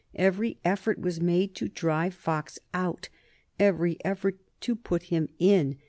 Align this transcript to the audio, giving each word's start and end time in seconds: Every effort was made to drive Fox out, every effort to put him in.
Every 0.15 0.57
effort 0.65 0.97
was 0.97 1.21
made 1.21 1.53
to 1.53 1.67
drive 1.69 2.15
Fox 2.15 2.57
out, 2.73 3.09
every 3.59 3.97
effort 4.03 4.39
to 4.61 4.75
put 4.75 5.03
him 5.03 5.29
in. 5.37 5.77